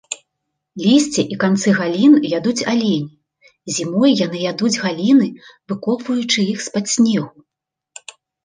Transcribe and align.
Лісце 0.85 1.21
і 1.35 1.35
канцы 1.43 1.69
галін 1.79 2.15
ядуць 2.37 2.65
алені, 2.71 3.13
зімой 3.75 4.17
яны 4.25 4.37
ядуць 4.51 4.73
галіны 4.87 5.27
выкопваючы 5.69 6.39
іх 6.51 6.57
з-пад 6.71 6.85
снегу. 6.97 7.29